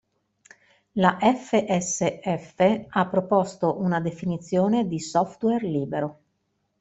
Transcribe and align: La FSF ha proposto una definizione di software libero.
La 0.93 1.19
FSF 1.21 2.85
ha 2.89 3.07
proposto 3.07 3.77
una 3.81 3.99
definizione 4.01 4.87
di 4.87 4.99
software 4.99 5.63
libero. 5.63 6.19